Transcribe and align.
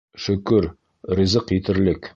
Шөкөр, 0.27 0.67
ризыҡ 1.21 1.55
етерлек... 1.59 2.09